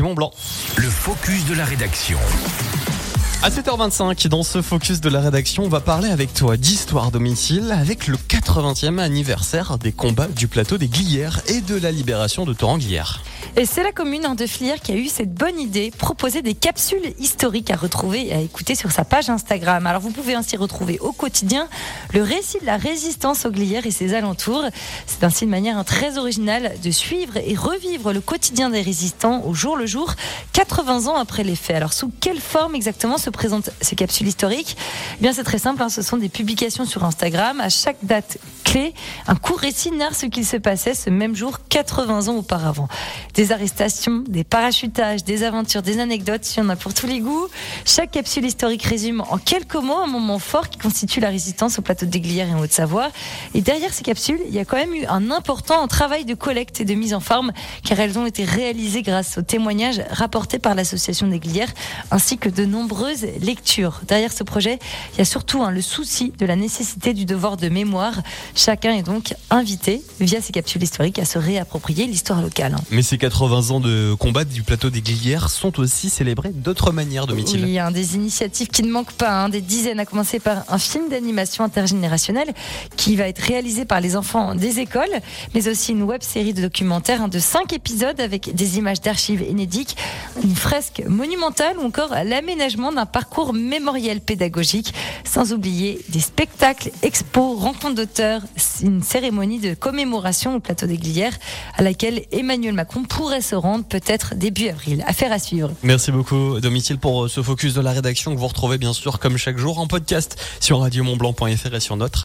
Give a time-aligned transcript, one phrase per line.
[0.00, 0.30] Radio Mont Blanc.
[0.78, 2.18] Le focus de la rédaction.
[3.42, 7.70] À 7h25, dans ce focus de la rédaction, on va parler avec toi d'histoire domicile
[7.70, 12.54] avec le 80e anniversaire des combats du plateau des Glières et de la libération de
[12.54, 13.22] Torrent-Glières.
[13.56, 17.14] Et c'est la commune de Flières qui a eu cette bonne idée, proposer des capsules
[17.18, 19.86] historiques à retrouver et à écouter sur sa page Instagram.
[19.88, 21.68] Alors vous pouvez ainsi retrouver au quotidien
[22.14, 24.64] le récit de la résistance aux Glières et ses alentours.
[25.06, 29.52] C'est ainsi une manière très originale de suivre et revivre le quotidien des résistants au
[29.52, 30.14] jour le jour,
[30.52, 31.76] 80 ans après les faits.
[31.76, 34.76] Alors sous quelle forme exactement se présentent ces capsules historiques?
[35.18, 37.60] Eh Bien c'est très simple, hein, ce sont des publications sur Instagram.
[37.60, 38.38] À chaque date
[39.26, 42.88] un court récit narre ce qu'il se passait ce même jour 80 ans auparavant.
[43.34, 47.20] Des arrestations, des parachutages, des aventures, des anecdotes, il y en a pour tous les
[47.20, 47.48] goûts.
[47.84, 51.82] Chaque capsule historique résume en quelques mots un moment fort qui constitue la résistance au
[51.82, 53.10] plateau des Glières et en Haute-Savoie.
[53.54, 56.80] Et derrière ces capsules, il y a quand même eu un important travail de collecte
[56.80, 57.52] et de mise en forme,
[57.84, 61.72] car elles ont été réalisées grâce aux témoignages rapportés par l'association des Glières,
[62.10, 64.00] ainsi que de nombreuses lectures.
[64.06, 64.78] Derrière ce projet,
[65.14, 68.22] il y a surtout hein, le souci de la nécessité du devoir de mémoire.
[68.62, 72.76] Chacun est donc invité, via ces capsules historiques, à se réapproprier l'histoire locale.
[72.90, 77.26] Mais ces 80 ans de combat du plateau des Glières sont aussi célébrés d'autres manières,
[77.26, 77.64] Domitil.
[77.64, 80.76] Oui, hein, des initiatives qui ne manquent pas, hein, des dizaines, à commencer par un
[80.76, 82.52] film d'animation intergénérationnelle
[82.98, 85.20] qui va être réalisé par les enfants des écoles,
[85.54, 89.96] mais aussi une web série de documentaires de 5 épisodes avec des images d'archives inédites,
[90.44, 94.92] une fresque monumentale ou encore l'aménagement d'un parcours mémoriel pédagogique,
[95.24, 98.42] sans oublier des spectacles, expos, rencontres d'auteurs,
[98.82, 101.38] une cérémonie de commémoration au plateau des Glières
[101.76, 105.04] à laquelle Emmanuel Macron pourrait se rendre peut-être début avril.
[105.06, 105.70] Affaire à suivre.
[105.82, 109.36] Merci beaucoup Domitil pour ce focus de la rédaction que vous retrouvez bien sûr comme
[109.36, 112.18] chaque jour en podcast sur radiomontblanc.fr et sur notre